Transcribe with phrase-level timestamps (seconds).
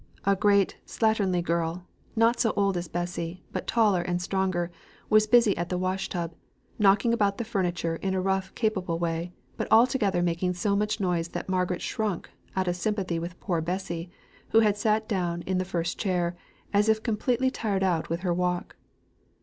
[0.25, 4.71] A great slatternly girl, not so old as Bessy, but taller and stronger,
[5.11, 6.33] was busy at the wash tub,
[6.79, 11.27] knocking about the furniture in a rough capable way, but altogether making so much noise
[11.27, 14.09] that Margaret shrunk, out of sympathy with poor Bessy,
[14.49, 16.35] who had sat down on the first chair,
[16.73, 18.75] as if completely tired out with her walk.